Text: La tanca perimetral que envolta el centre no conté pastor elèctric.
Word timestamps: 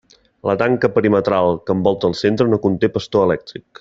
La 0.49 0.53
tanca 0.61 0.89
perimetral 0.95 1.53
que 1.67 1.75
envolta 1.79 2.11
el 2.13 2.17
centre 2.23 2.49
no 2.55 2.61
conté 2.65 2.91
pastor 2.97 3.29
elèctric. 3.29 3.67